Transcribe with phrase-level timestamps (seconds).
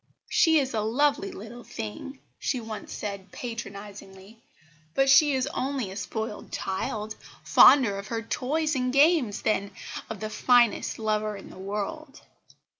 [0.31, 4.41] "She is a lovely little thing," she once said patronisingly,
[4.95, 9.69] "but she is only a spoiled child, fonder of her toys and games than
[10.09, 12.19] of the finest lover in the world."